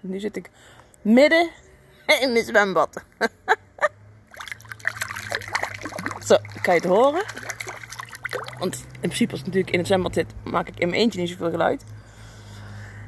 Nu 0.00 0.20
zit 0.20 0.36
ik 0.36 0.50
midden 1.02 1.50
in 2.20 2.34
het 2.34 2.46
zwembad. 2.46 3.04
Zo, 6.26 6.36
kan 6.62 6.74
je 6.74 6.80
het 6.80 6.90
horen? 6.90 7.24
Want 8.58 8.74
in 8.76 8.98
principe 9.00 9.30
als 9.30 9.40
ik 9.40 9.46
natuurlijk 9.46 9.72
in 9.72 9.78
het 9.78 9.88
zwembad 9.88 10.14
zit, 10.14 10.34
maak 10.44 10.68
ik 10.68 10.78
in 10.78 10.88
mijn 10.88 11.00
eentje 11.00 11.20
niet 11.20 11.28
zoveel 11.28 11.50
geluid. 11.50 11.84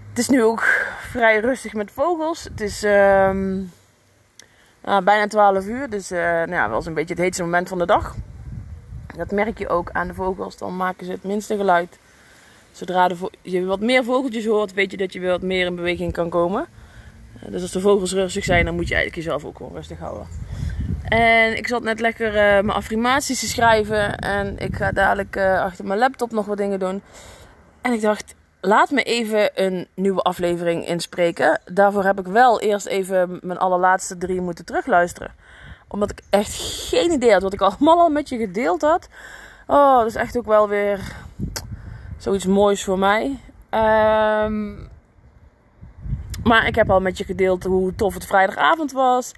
Het 0.09 0.19
is 0.19 0.29
nu 0.29 0.43
ook 0.43 0.63
vrij 1.11 1.41
rustig 1.41 1.73
met 1.73 1.91
vogels. 1.91 2.45
Het 2.45 2.61
is 2.61 2.83
ehm, 2.83 3.55
nou, 4.81 5.03
bijna 5.05 5.27
12 5.27 5.67
uur, 5.67 5.91
dus 5.91 6.13
uh, 6.13 6.19
nou 6.21 6.51
ja, 6.51 6.69
wel 6.71 6.87
een 6.87 6.95
beetje 6.95 7.15
het 7.15 7.23
heetste 7.23 7.43
moment 7.43 7.69
van 7.69 7.79
de 7.79 7.87
dag. 7.87 8.15
Dat 9.17 9.31
merk 9.31 9.59
je 9.59 9.69
ook 9.69 9.91
aan 9.91 10.07
de 10.07 10.15
vogels, 10.15 10.57
dan 10.57 10.77
maken 10.77 11.07
ze 11.07 11.13
het 11.13 11.25
minste 11.25 11.57
geluid. 11.57 11.99
Zodra 12.73 13.11
je 13.43 13.65
wat 13.65 13.81
meer 13.81 14.05
vogeltjes 14.05 14.47
hoort, 14.47 14.73
weet 14.73 14.91
je 14.91 14.97
dat 14.97 15.13
je 15.13 15.21
weer 15.21 15.31
wat 15.31 15.43
meer 15.43 15.67
in 15.67 15.75
beweging 15.75 16.13
kan 16.13 16.29
komen. 16.29 16.67
Dus 17.49 17.63
als 17.63 17.71
de 17.71 17.81
vogels 17.81 18.13
rustig 18.13 18.45
zijn, 18.45 18.65
dan 18.65 18.75
moet 18.75 18.89
je 18.89 18.95
eigenlijk 18.95 19.25
jezelf 19.25 19.45
ook 19.45 19.57
gewoon 19.57 19.75
rustig 19.75 19.99
houden. 19.99 20.27
En 21.09 21.57
ik 21.57 21.69
zat 21.69 21.83
net 21.83 22.01
lekker 22.01 22.27
uh, 22.27 22.35
mijn 22.35 22.71
affirmaties 22.71 23.41
te 23.41 23.49
schrijven. 23.49 24.19
En 24.19 24.59
ik 24.59 24.77
ga 24.77 24.93
dadelijk 24.93 25.37
uh, 25.37 25.61
achter 25.61 25.85
mijn 25.85 25.99
laptop 25.99 26.31
nog 26.31 26.47
wat 26.47 26.57
dingen 26.57 26.79
doen. 26.79 27.03
En 27.81 27.93
ik 27.93 28.01
dacht, 28.01 28.35
laat 28.61 28.91
me 28.91 29.03
even 29.03 29.51
een 29.55 29.87
nieuwe 29.95 30.23
aflevering 30.23 30.87
inspreken. 30.87 31.61
Daarvoor 31.65 32.05
heb 32.05 32.19
ik 32.19 32.27
wel 32.27 32.61
eerst 32.61 32.87
even 32.87 33.39
mijn 33.43 33.59
allerlaatste 33.59 34.19
drie 34.19 34.41
moeten 34.41 34.65
terugluisteren. 34.65 35.35
Omdat 35.89 36.11
ik 36.11 36.21
echt 36.31 36.55
geen 36.89 37.11
idee 37.11 37.33
had 37.33 37.43
wat 37.43 37.53
ik 37.53 37.61
allemaal 37.69 37.99
al 37.99 38.09
met 38.09 38.29
je 38.29 38.37
gedeeld 38.37 38.83
had. 38.83 39.09
Oh, 39.67 39.99
dat 39.99 40.07
is 40.07 40.15
echt 40.15 40.37
ook 40.37 40.47
wel 40.47 40.69
weer 40.69 41.01
zoiets 42.19 42.47
moois 42.47 42.85
voor 42.85 42.99
mij. 42.99 43.39
Um, 44.45 44.91
maar 46.45 46.67
ik 46.67 46.75
heb 46.75 46.91
al 46.91 47.01
met 47.01 47.19
je 47.19 47.25
gedeeld 47.25 47.65
hoe 47.65 47.95
tof 47.95 48.15
het 48.15 48.27
vrijdagavond 48.27 48.93
was. 48.93 49.33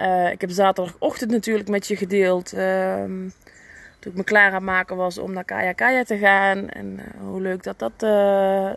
Uh, 0.00 0.30
ik 0.30 0.40
heb 0.40 0.50
zaterdagochtend 0.50 1.30
natuurlijk 1.30 1.68
met 1.68 1.86
je 1.86 1.96
gedeeld. 1.96 2.54
Uh, 2.54 3.04
toen 3.98 4.12
ik 4.12 4.14
me 4.14 4.24
klaar 4.24 4.46
aan 4.46 4.54
het 4.54 4.62
maken 4.62 4.96
was 4.96 5.18
om 5.18 5.32
naar 5.32 5.74
Kaya 5.74 6.04
te 6.04 6.18
gaan. 6.18 6.68
En 6.68 6.86
uh, 6.86 7.28
hoe 7.28 7.40
leuk 7.40 7.62
dat 7.62 7.78
dat 7.78 7.92
eh, 7.96 8.70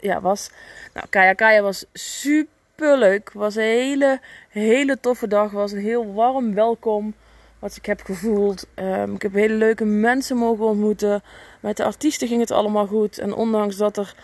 ja, 0.00 0.20
was. 0.20 0.50
Nou, 0.94 1.34
Kaya 1.34 1.62
was 1.62 1.84
super 1.92 2.98
leuk. 2.98 3.32
Was 3.32 3.56
een 3.56 3.62
hele, 3.62 4.20
hele 4.48 5.00
toffe 5.00 5.28
dag. 5.28 5.50
Was 5.50 5.72
een 5.72 5.78
heel 5.78 6.14
warm 6.14 6.54
welkom. 6.54 7.14
Wat 7.58 7.76
ik 7.76 7.86
heb 7.86 8.00
gevoeld. 8.00 8.66
Um, 8.74 9.14
ik 9.14 9.22
heb 9.22 9.32
hele 9.32 9.54
leuke 9.54 9.84
mensen 9.84 10.36
mogen 10.36 10.64
ontmoeten. 10.64 11.22
Met 11.60 11.76
de 11.76 11.84
artiesten 11.84 12.28
ging 12.28 12.40
het 12.40 12.50
allemaal 12.50 12.86
goed. 12.86 13.18
En 13.18 13.34
ondanks 13.34 13.76
dat 13.76 13.96
er 13.96 14.14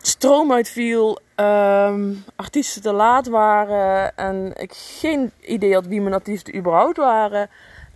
stroom 0.00 0.52
uitviel, 0.52 1.18
um, 1.36 2.24
artiesten 2.36 2.82
te 2.82 2.92
laat 2.92 3.28
waren 3.28 4.16
en 4.16 4.52
ik 4.56 4.72
geen 4.74 5.32
idee 5.40 5.74
had 5.74 5.86
wie 5.86 6.00
mijn 6.00 6.14
artiesten 6.14 6.56
überhaupt 6.56 6.96
waren, 6.96 7.48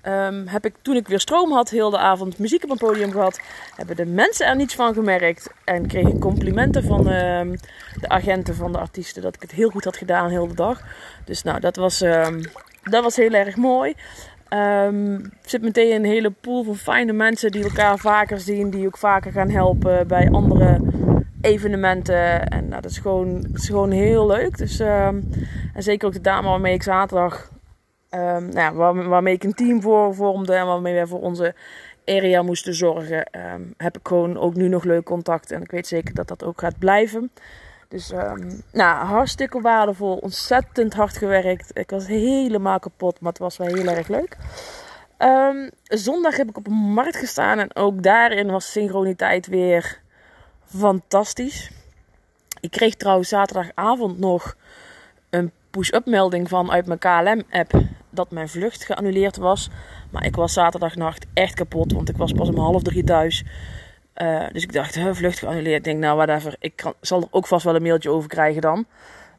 um, 0.06 0.46
heb 0.46 0.64
ik 0.64 0.74
toen 0.82 0.96
ik 0.96 1.08
weer 1.08 1.20
stroom 1.20 1.52
had, 1.52 1.70
heel 1.70 1.90
de 1.90 1.98
avond 1.98 2.38
muziek 2.38 2.64
op 2.64 2.70
een 2.70 2.76
podium 2.76 3.10
gehad. 3.10 3.40
Hebben 3.76 3.96
de 3.96 4.06
mensen 4.06 4.46
er 4.46 4.56
niets 4.56 4.74
van 4.74 4.94
gemerkt 4.94 5.50
en 5.64 5.86
kreeg 5.86 6.08
ik 6.08 6.20
complimenten 6.20 6.84
van 6.84 7.08
um, 7.08 7.56
de 8.00 8.08
agenten 8.08 8.54
van 8.54 8.72
de 8.72 8.78
artiesten 8.78 9.22
dat 9.22 9.34
ik 9.34 9.42
het 9.42 9.50
heel 9.50 9.70
goed 9.70 9.84
had 9.84 9.96
gedaan 9.96 10.30
heel 10.30 10.48
de 10.48 10.54
dag. 10.54 10.80
Dus 11.24 11.42
nou, 11.42 11.60
dat 11.60 11.76
was, 11.76 11.98
dat 12.82 13.02
was 13.02 13.16
heel 13.16 13.32
erg 13.32 13.56
mooi. 13.56 13.94
Zit 15.42 15.62
meteen 15.62 15.94
een 15.94 16.04
hele 16.04 16.30
pool 16.30 16.62
van 16.64 16.76
fijne 16.76 17.12
mensen 17.12 17.50
die 17.50 17.64
elkaar 17.64 17.98
vaker 17.98 18.40
zien, 18.40 18.70
die 18.70 18.86
ook 18.86 18.98
vaker 18.98 19.32
gaan 19.32 19.50
helpen 19.50 20.06
bij 20.06 20.30
andere 20.30 20.80
evenementen. 21.42 22.46
En 22.46 22.68
nou, 22.68 22.82
dat, 22.82 22.90
is 22.90 22.98
gewoon, 22.98 23.46
is 23.54 23.66
gewoon 23.66 23.90
heel 23.90 24.26
leuk. 24.26 24.58
Dus, 24.58 24.80
ehm, 24.80 25.20
en 25.74 25.82
zeker 25.82 26.06
ook 26.06 26.12
de 26.12 26.20
dame 26.20 26.48
waarmee 26.48 26.74
ik 26.74 26.82
zaterdag, 26.82 27.50
um, 28.10 28.48
nou 28.48 28.76
waarmee 29.08 29.34
ik 29.34 29.44
een 29.44 29.54
team 29.54 29.82
voor 29.82 30.14
vormde 30.14 30.54
en 30.54 30.66
waarmee 30.66 30.94
wij 30.94 31.06
voor 31.06 31.20
onze 31.20 31.54
area 32.04 32.42
moesten 32.42 32.74
zorgen, 32.74 33.26
um, 33.54 33.74
heb 33.76 33.96
ik 33.98 34.08
gewoon 34.08 34.38
ook 34.38 34.54
nu 34.54 34.68
nog 34.68 34.84
leuk 34.84 35.04
contact. 35.04 35.50
En 35.50 35.62
ik 35.62 35.70
weet 35.70 35.86
zeker 35.86 36.14
dat 36.14 36.28
dat 36.28 36.44
ook 36.44 36.60
gaat 36.60 36.78
blijven. 36.78 37.30
Dus 37.88 38.12
nou, 38.72 39.06
hartstikke 39.06 39.60
waardevol, 39.60 40.16
ontzettend 40.16 40.94
hard 40.94 41.16
gewerkt. 41.16 41.78
Ik 41.78 41.90
was 41.90 42.06
helemaal 42.06 42.78
kapot, 42.78 43.20
maar 43.20 43.30
het 43.30 43.40
was 43.40 43.56
wel 43.56 43.66
heel 43.66 43.86
erg 43.86 44.08
leuk. 44.08 44.36
zondag 45.82 46.36
heb 46.36 46.48
ik 46.48 46.56
op 46.56 46.66
een 46.66 46.72
markt 46.72 47.16
gestaan 47.16 47.58
en 47.58 47.76
ook 47.76 48.02
daarin 48.02 48.50
was 48.50 48.72
synchroniteit 48.72 49.46
weer 49.46 50.01
fantastisch. 50.76 51.70
Ik 52.60 52.70
kreeg 52.70 52.94
trouwens 52.94 53.28
zaterdagavond 53.28 54.18
nog 54.18 54.56
een 55.30 55.52
push-up 55.70 56.06
melding 56.06 56.48
van 56.48 56.70
uit 56.70 56.86
mijn 56.86 56.98
KLM-app 56.98 57.72
dat 58.10 58.30
mijn 58.30 58.48
vlucht 58.48 58.84
geannuleerd 58.84 59.36
was. 59.36 59.70
Maar 60.10 60.24
ik 60.24 60.36
was 60.36 60.52
zaterdagnacht 60.52 61.26
echt 61.34 61.54
kapot, 61.54 61.92
want 61.92 62.08
ik 62.08 62.16
was 62.16 62.32
pas 62.32 62.48
om 62.48 62.58
half 62.58 62.82
drie 62.82 63.04
thuis. 63.04 63.44
Uh, 64.16 64.44
dus 64.52 64.62
ik 64.62 64.72
dacht, 64.72 64.98
vlucht 65.12 65.38
geannuleerd. 65.38 65.76
Ik 65.76 65.84
denk, 65.84 65.98
nou, 65.98 66.16
whatever. 66.16 66.56
Ik 66.58 66.76
kan, 66.76 66.94
zal 67.00 67.20
er 67.20 67.28
ook 67.30 67.46
vast 67.46 67.64
wel 67.64 67.74
een 67.74 67.82
mailtje 67.82 68.10
over 68.10 68.28
krijgen 68.28 68.60
dan. 68.60 68.86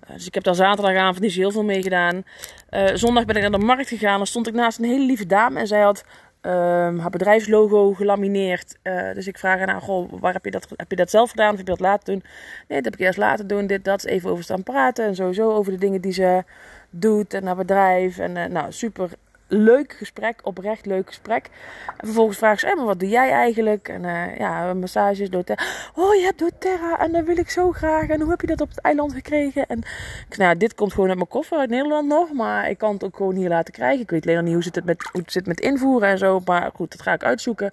Uh, 0.10 0.16
dus 0.16 0.28
ik 0.28 0.34
heb 0.34 0.44
daar 0.44 0.56
zaterdagavond 0.56 1.20
niet 1.20 1.32
zo 1.32 1.40
heel 1.40 1.52
veel 1.52 1.64
mee 1.64 1.82
gedaan. 1.82 2.24
Uh, 2.70 2.86
zondag 2.94 3.26
ben 3.26 3.36
ik 3.36 3.42
naar 3.42 3.60
de 3.60 3.66
markt 3.66 3.88
gegaan. 3.88 4.18
Dan 4.18 4.28
stond 4.28 4.48
ik 4.48 4.54
naast 4.54 4.80
een 4.80 4.86
hele 4.86 5.06
lieve 5.06 5.26
dame. 5.26 5.60
En 5.60 5.68
zij 5.68 5.82
had 5.82 6.04
um, 6.46 7.00
haar 7.00 7.10
bedrijfslogo 7.10 7.94
gelamineerd. 7.94 8.78
Uh, 8.84 9.14
dus 9.14 9.28
ik 9.28 9.38
vraag 9.38 9.58
haar, 9.58 9.68
nou, 9.68 9.82
goh, 9.82 10.12
waar 10.20 10.34
heb 10.34 10.46
je 10.46 10.52
dat, 10.52 10.68
heb 10.76 10.90
je 10.90 10.96
dat 10.96 11.10
zelf 11.10 11.30
gedaan 11.30 11.52
of 11.52 11.58
heb 11.58 11.66
je 11.66 11.72
dat 11.72 11.80
laten 11.80 12.14
doen? 12.14 12.24
Nee, 12.68 12.82
dat 12.82 12.92
heb 12.92 12.94
ik 12.94 13.06
eerst 13.06 13.18
laten 13.18 13.48
doen. 13.48 13.68
Dit, 13.68 13.84
dat, 13.84 14.04
even 14.04 14.30
over 14.30 14.44
staan 14.44 14.64
praten 14.64 15.06
en 15.06 15.16
sowieso 15.16 15.52
over 15.52 15.72
de 15.72 15.78
dingen 15.78 16.02
die 16.02 16.14
ze 16.14 16.44
doet 16.90 17.34
en 17.34 17.46
haar 17.46 17.56
bedrijf. 17.56 18.18
En 18.18 18.36
uh, 18.36 18.46
nou, 18.46 18.72
super 18.72 19.10
leuk 19.54 19.94
gesprek, 19.94 20.40
oprecht 20.44 20.86
leuk 20.86 21.08
gesprek. 21.08 21.50
En 21.98 22.06
vervolgens 22.06 22.38
vraagt 22.38 22.60
ze, 22.60 22.66
hey, 22.66 22.76
wat 22.76 23.00
doe 23.00 23.10
jij 23.10 23.32
eigenlijk? 23.32 23.88
En 23.88 24.04
uh, 24.04 24.38
ja, 24.38 24.74
massages, 24.74 25.30
doTERRA. 25.30 25.64
Oh, 25.96 26.16
je 26.16 26.24
hebt 26.24 26.40
doTERRA 26.40 27.00
en 27.00 27.12
dat 27.12 27.26
wil 27.26 27.38
ik 27.38 27.50
zo 27.50 27.72
graag. 27.72 28.08
En 28.08 28.22
hoe 28.22 28.30
heb 28.30 28.42
je 28.42 28.48
dat 28.48 28.62
op 28.62 28.70
het 28.70 28.80
eiland 28.80 29.14
gekregen? 29.14 29.66
En 29.68 29.78
ik 30.30 30.38
nou, 30.38 30.58
dit 30.58 30.76
komt 30.76 30.94
gewoon 30.94 31.08
uit 31.08 31.18
mijn 31.18 31.30
koffer 31.30 31.58
uit 31.58 31.70
Nederland 31.70 32.08
nog. 32.08 32.34
Maar 32.34 32.70
ik 32.70 32.78
kan 32.78 32.94
het 32.94 33.04
ook 33.04 33.16
gewoon 33.16 33.36
hier 33.36 33.50
laten 33.50 33.74
krijgen. 33.74 34.02
Ik 34.02 34.10
weet 34.10 34.28
alleen 34.28 34.44
niet 34.44 34.54
hoe, 34.54 34.64
zit 34.64 34.76
het 34.76 34.86
met, 34.86 35.10
hoe 35.12 35.24
zit 35.26 35.48
met 35.48 35.60
invoeren 35.60 36.10
en 36.10 36.18
zo. 36.18 36.42
Maar 36.46 36.72
goed, 36.74 36.92
dat 36.92 37.02
ga 37.02 37.14
ik 37.14 37.24
uitzoeken. 37.24 37.72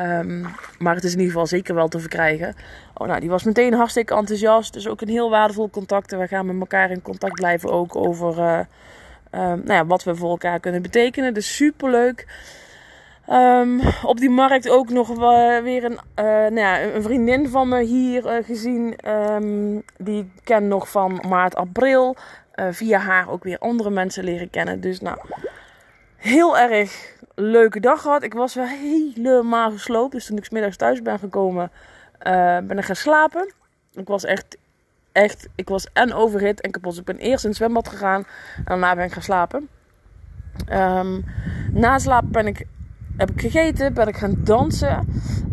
Um, 0.00 0.46
maar 0.78 0.94
het 0.94 1.04
is 1.04 1.12
in 1.12 1.18
ieder 1.18 1.32
geval 1.32 1.46
zeker 1.46 1.74
wel 1.74 1.88
te 1.88 2.00
verkrijgen. 2.00 2.54
Oh, 2.94 3.06
nou, 3.06 3.20
die 3.20 3.30
was 3.30 3.44
meteen 3.44 3.74
hartstikke 3.74 4.14
enthousiast. 4.14 4.72
Dus 4.72 4.88
ook 4.88 5.00
een 5.00 5.08
heel 5.08 5.30
waardevol 5.30 5.70
contact. 5.70 6.12
En 6.12 6.18
we 6.18 6.26
gaan 6.26 6.46
met 6.46 6.60
elkaar 6.60 6.90
in 6.90 7.02
contact 7.02 7.34
blijven 7.34 7.70
ook 7.70 7.96
over... 7.96 8.58
Um, 8.58 8.66
nou 9.30 9.72
ja, 9.72 9.86
wat 9.86 10.04
we 10.04 10.14
voor 10.14 10.30
elkaar 10.30 10.60
kunnen 10.60 10.82
betekenen. 10.82 11.34
Dus 11.34 11.56
super 11.56 11.90
leuk. 11.90 12.26
Um, 13.30 13.80
op 14.02 14.18
die 14.18 14.30
markt 14.30 14.68
ook 14.68 14.90
nog 14.90 15.08
weer 15.62 15.84
een, 15.84 15.92
uh, 15.92 16.24
nou 16.24 16.54
ja, 16.54 16.82
een 16.82 17.02
vriendin 17.02 17.48
van 17.48 17.68
me 17.68 17.82
hier 17.82 18.24
uh, 18.24 18.44
gezien. 18.44 19.08
Um, 19.08 19.82
die 19.98 20.20
ik 20.22 20.44
ken 20.44 20.68
nog 20.68 20.90
van 20.90 21.24
maart, 21.28 21.54
april. 21.54 22.16
Via 22.70 22.98
haar 22.98 23.30
ook 23.30 23.44
weer 23.44 23.58
andere 23.58 23.90
mensen 23.90 24.24
leren 24.24 24.50
kennen. 24.50 24.80
Dus 24.80 25.00
nou, 25.00 25.18
heel 26.16 26.58
erg 26.58 27.16
leuke 27.34 27.80
dag 27.80 28.00
gehad. 28.00 28.22
Ik 28.22 28.34
was 28.34 28.54
wel 28.54 28.66
helemaal 28.66 29.70
gesloopt. 29.70 30.12
Dus 30.12 30.26
toen 30.26 30.36
ik 30.36 30.50
middags 30.50 30.76
thuis 30.76 31.02
ben 31.02 31.18
gekomen, 31.18 31.70
ben 32.62 32.78
ik 32.78 32.84
gaan 32.84 32.96
slapen. 32.96 33.52
Ik 33.94 34.08
was 34.08 34.24
echt 34.24 34.56
echt, 35.12 35.48
ik 35.54 35.68
was 35.68 35.86
en 35.92 36.12
overhit 36.12 36.60
en 36.60 36.70
kapot. 36.70 36.90
Dus 36.90 37.00
ik 37.00 37.06
ben 37.06 37.18
eerst 37.18 37.44
in 37.44 37.48
het 37.48 37.58
zwembad 37.58 37.88
gegaan 37.88 38.24
en 38.56 38.64
daarna 38.64 38.94
ben 38.94 39.04
ik 39.04 39.12
gaan 39.12 39.22
slapen. 39.22 39.68
Ehm, 40.66 41.20
na 41.72 41.98
slaap 41.98 42.24
ben 42.26 42.46
ik, 42.46 42.66
heb 43.16 43.30
ik 43.30 43.40
gegeten, 43.40 43.94
ben 43.94 44.08
ik 44.08 44.16
gaan 44.16 44.34
dansen. 44.38 45.06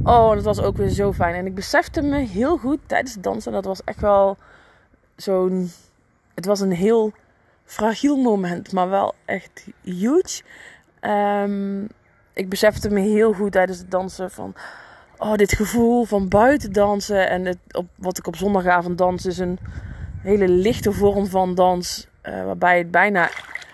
Oh, 0.03 0.33
dat 0.33 0.43
was 0.43 0.61
ook 0.61 0.77
weer 0.77 0.89
zo 0.89 1.13
fijn. 1.13 1.35
En 1.35 1.45
ik 1.45 1.55
besefte 1.55 2.01
me 2.01 2.17
heel 2.17 2.57
goed 2.57 2.79
tijdens 2.85 3.13
het 3.13 3.23
dansen. 3.23 3.51
Dat 3.51 3.65
was 3.65 3.83
echt 3.83 3.99
wel 3.99 4.37
zo'n. 5.15 5.71
Het 6.33 6.45
was 6.45 6.59
een 6.59 6.71
heel 6.71 7.13
fragiel 7.65 8.17
moment, 8.17 8.71
maar 8.71 8.89
wel 8.89 9.13
echt 9.25 9.67
huge. 9.81 10.41
Ehm, 10.99 11.83
ik 12.33 12.49
besefte 12.49 12.89
me 12.89 12.99
heel 12.99 13.33
goed 13.33 13.51
tijdens 13.51 13.77
het 13.77 13.91
dansen 13.91 14.31
van. 14.31 14.55
Oh, 15.19 15.33
dit 15.33 15.53
gevoel 15.53 16.05
van 16.05 16.27
buiten 16.27 16.71
dansen. 16.71 17.29
En 17.29 17.45
het, 17.45 17.57
op, 17.71 17.85
wat 17.95 18.17
ik 18.17 18.27
op 18.27 18.35
zondagavond 18.35 18.97
dans 18.97 19.25
is 19.25 19.37
een 19.37 19.59
hele 20.21 20.47
lichte 20.47 20.91
vorm 20.91 21.27
van 21.27 21.55
dans. 21.55 22.07
Uh, 22.23 22.45
waarbij 22.45 22.77
het 22.77 22.91
bijna 22.91 23.29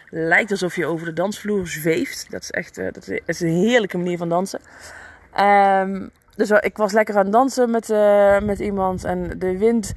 lijkt 0.10 0.52
alsof 0.52 0.76
je 0.76 0.86
over 0.86 1.06
de 1.06 1.14
dansvloer 1.14 1.68
zweeft. 1.68 2.32
Dat 2.32 2.42
is 2.42 2.52
echt 2.52 2.78
uh, 2.78 2.88
dat 2.92 3.10
is 3.26 3.40
een 3.40 3.48
heerlijke 3.48 3.98
manier 3.98 4.18
van 4.18 4.30
dansen. 4.30 4.60
Um, 5.40 6.12
dus 6.36 6.50
ik 6.50 6.78
was 6.78 6.92
lekker 6.92 7.16
aan 7.16 7.24
het 7.24 7.34
dansen 7.34 7.72
met, 7.72 7.90
uh, 7.90 8.40
met 8.40 8.60
iemand. 8.60 9.04
En 9.04 9.40
de 9.40 9.58
wind 9.58 9.94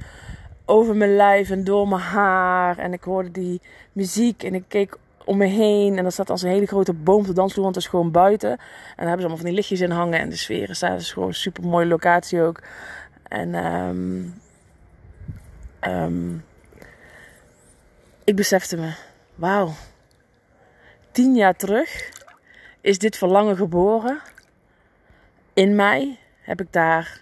over 0.65 0.95
mijn 0.95 1.15
lijf 1.15 1.49
en 1.49 1.63
door 1.63 1.87
mijn 1.87 2.01
haar. 2.01 2.77
En 2.77 2.93
ik 2.93 3.03
hoorde 3.03 3.31
die 3.31 3.61
muziek 3.91 4.43
en 4.43 4.53
ik 4.53 4.63
keek 4.67 4.97
om 5.27 5.37
me 5.37 5.45
heen. 5.45 5.97
En 5.97 6.05
er 6.05 6.11
staat 6.11 6.29
als 6.29 6.41
een 6.41 6.49
hele 6.49 6.65
grote 6.65 6.93
boom 6.93 7.19
op 7.19 7.25
de 7.25 7.33
dansvloer, 7.33 7.63
want 7.63 7.75
het 7.75 7.83
is 7.83 7.89
gewoon 7.89 8.11
buiten. 8.11 8.49
En 8.49 8.57
daar 8.57 8.67
hebben 8.95 9.05
ze 9.05 9.17
allemaal 9.17 9.37
van 9.37 9.45
die 9.45 9.55
lichtjes 9.55 9.81
in 9.81 9.91
hangen. 9.91 10.19
En 10.19 10.29
de 10.29 10.35
sfeer 10.35 10.69
is 10.69 10.79
daar. 10.79 10.95
is 10.95 11.11
gewoon 11.11 11.27
een 11.27 11.33
super 11.33 11.63
mooie 11.63 11.85
locatie 11.85 12.41
ook. 12.41 12.61
En 13.23 13.65
um, 13.65 14.41
um, 15.81 16.45
ik 18.23 18.35
besefte 18.35 18.77
me, 18.77 18.93
wauw. 19.35 19.73
Tien 21.11 21.35
jaar 21.35 21.55
terug 21.55 22.11
is 22.81 22.97
dit 22.97 23.17
verlangen 23.17 23.55
geboren. 23.55 24.21
In 25.53 25.75
mij 25.75 26.19
heb 26.41 26.61
ik 26.61 26.71
daar 26.71 27.21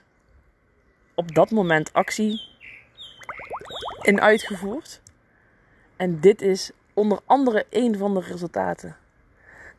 op 1.16 1.36
dat 1.36 1.52
moment 1.52 1.94
actie 1.94 2.42
in 4.02 4.22
uitgevoerd. 4.22 5.02
En 5.96 6.20
dit 6.20 6.42
is 6.42 6.72
onder 6.96 7.20
andere 7.26 7.66
een 7.70 7.98
van 7.98 8.14
de 8.14 8.20
resultaten. 8.20 8.96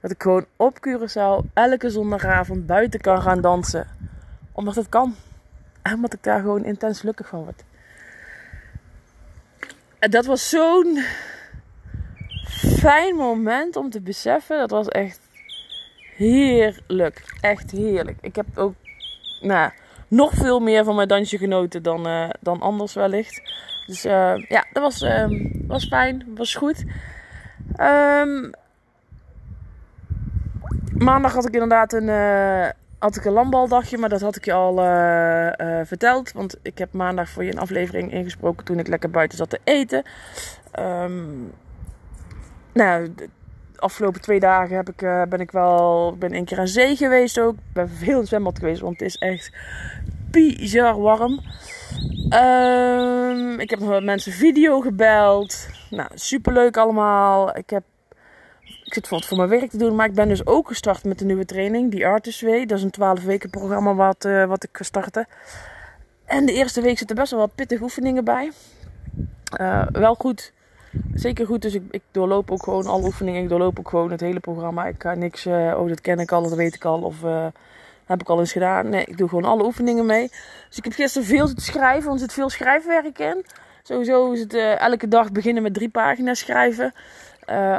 Dat 0.01 0.11
ik 0.11 0.23
gewoon 0.23 0.47
op 0.57 0.79
Curaçao 0.89 1.53
elke 1.55 1.91
zondagavond 1.91 2.67
buiten 2.67 3.01
kan 3.01 3.23
gaan 3.23 3.41
dansen. 3.41 3.87
Omdat 4.53 4.75
het 4.75 4.89
kan. 4.89 5.15
En 5.83 5.95
omdat 5.95 6.13
ik 6.13 6.23
daar 6.23 6.41
gewoon 6.41 6.65
intens 6.65 7.01
gelukkig 7.01 7.29
van 7.29 7.43
word. 7.43 7.65
En 9.99 10.11
dat 10.11 10.27
was 10.27 10.49
zo'n 10.49 11.05
fijn 12.81 13.17
moment 13.17 13.77
om 13.77 13.91
te 13.91 14.01
beseffen. 14.01 14.59
Dat 14.59 14.71
was 14.71 14.89
echt 14.89 15.21
heerlijk. 16.17 17.37
Echt 17.41 17.71
heerlijk. 17.71 18.19
Ik 18.21 18.37
heb 18.37 18.47
ook 18.55 18.75
nou, 19.41 19.71
nog 20.09 20.33
veel 20.35 20.61
meer 20.61 20.85
van 20.85 20.95
mijn 20.95 21.09
dansje 21.09 21.39
genoten 21.39 21.83
dan, 21.83 22.07
uh, 22.07 22.29
dan 22.41 22.61
anders 22.61 22.95
wellicht. 22.95 23.43
Dus 23.87 24.05
uh, 24.05 24.37
ja, 24.49 24.66
dat 24.77 24.85
was, 24.85 25.03
uh, 25.03 25.51
was 25.67 25.85
fijn. 25.85 26.25
Was 26.35 26.55
goed. 26.55 26.85
Um, 27.81 28.51
maandag 30.99 31.33
had 31.33 31.47
ik 31.47 31.53
inderdaad 31.53 31.93
een, 31.93 32.09
uh, 32.09 32.69
had 32.99 33.17
ik 33.17 33.25
een 33.25 33.33
landbaldagje. 33.33 33.99
Maar 33.99 34.09
dat 34.09 34.21
had 34.21 34.37
ik 34.37 34.45
je 34.45 34.53
al 34.53 34.75
verteld. 35.85 36.33
Want 36.33 36.57
ik 36.63 36.79
heb 36.79 36.93
maandag 36.93 37.29
voor 37.29 37.45
je 37.45 37.53
een 37.53 37.59
aflevering 37.59 38.13
ingesproken 38.13 38.65
toen 38.65 38.79
ik 38.79 38.89
lekker 38.89 39.11
buiten 39.11 39.39
zat 39.39 39.51
te 39.51 39.61
eten. 39.65 40.05
Um, 40.79 41.53
nou, 42.73 43.15
de 43.15 43.29
afgelopen 43.77 44.21
twee 44.21 44.41
dagen 44.41 44.77
heb 44.77 44.89
ik, 44.89 45.29
ben 45.29 45.41
ik 45.41 45.51
wel 45.51 46.17
ben 46.19 46.35
een 46.35 46.45
keer 46.45 46.59
aan 46.59 46.69
zee 46.69 46.97
geweest 46.97 47.41
ook. 47.41 47.55
Ik 47.55 47.73
ben 47.73 47.89
veel 47.89 48.13
in 48.13 48.19
het 48.19 48.29
zwembad 48.29 48.59
geweest, 48.59 48.81
want 48.81 49.01
het 49.01 49.09
is 49.09 49.17
echt 49.17 49.53
bizar 50.37 51.01
warm. 51.01 51.41
Um, 52.31 53.61
ik 53.61 53.71
heb 53.71 53.79
nog 53.79 53.89
met 53.89 54.05
mensen 54.05 54.33
video 54.33 54.81
gebeld. 54.81 55.69
Nou, 55.91 56.09
superleuk 56.15 56.77
allemaal. 56.77 57.57
Ik 57.57 57.71
heb 57.71 57.83
ik 58.85 58.95
zit 58.95 59.09
wat 59.09 59.27
voor 59.27 59.37
mijn 59.37 59.49
werk 59.49 59.71
te 59.71 59.77
doen, 59.77 59.95
maar 59.95 60.07
ik 60.07 60.15
ben 60.15 60.29
dus 60.29 60.47
ook 60.47 60.69
gestart 60.69 61.05
met 61.05 61.19
de 61.19 61.25
nieuwe 61.25 61.45
training, 61.45 61.91
die 61.91 62.07
Artist 62.07 62.41
Way. 62.41 62.67
Dat 62.67 62.79
is 62.79 62.85
een 62.85 62.91
12 62.91 63.23
weken 63.23 63.51
programma 63.51 63.95
wat, 63.95 64.25
uh, 64.25 64.45
wat 64.45 64.65
ik 64.65 64.79
startte. 64.81 65.27
En 66.25 66.47
de 66.47 66.53
eerste 66.53 66.81
week 66.81 66.99
zitten 66.99 67.17
best 67.17 67.31
wel 67.31 67.41
wat 67.41 67.55
pittige 67.55 67.83
oefeningen 67.83 68.25
bij. 68.25 68.53
Uh, 69.61 69.87
wel 69.93 70.15
goed 70.15 70.53
zeker 71.15 71.47
goed. 71.47 71.63
Dus 71.63 71.75
ik, 71.75 71.83
ik, 71.91 72.03
doorloop 72.11 72.51
ook 72.51 72.63
gewoon 72.63 72.87
alle 72.87 73.05
oefeningen. 73.05 73.43
Ik 73.43 73.49
doorloop 73.49 73.79
ook 73.79 73.89
gewoon 73.89 74.11
het 74.11 74.21
hele 74.21 74.41
programma. 74.41 74.87
Ik 74.87 75.03
ga 75.03 75.15
niks, 75.15 75.47
oh 75.47 75.89
dat 75.89 76.01
ken 76.01 76.19
ik 76.19 76.33
al, 76.33 76.43
dat 76.43 76.55
weet 76.55 76.75
ik 76.75 76.85
al. 76.85 77.03
Of 77.03 77.17
heb 78.07 78.21
ik 78.21 78.29
al 78.29 78.39
eens 78.39 78.53
gedaan. 78.53 78.89
Nee, 78.89 79.05
ik 79.05 79.19
doe 79.19 79.29
gewoon 79.29 79.45
alle 79.45 79.65
oefeningen 79.65 80.07
mee. 80.07 80.29
Dus 80.69 80.77
ik 80.77 80.85
heb 80.85 80.93
gisteren 80.93 81.29
veel 81.29 81.55
te 81.55 81.61
schrijven, 81.61 82.09
want 82.09 82.15
er 82.15 82.27
zit 82.27 82.33
veel 82.33 82.51
schrijfwerk 82.51 83.19
in. 83.19 83.45
Sowieso 83.83 84.33
is 84.33 84.41
het 84.41 84.55
uh, 84.55 84.81
elke 84.81 85.09
dag 85.09 85.33
beginnen 85.33 85.63
met 85.63 85.75
drie 85.75 85.89
pagina's 85.89 86.39
schrijven. 86.39 86.93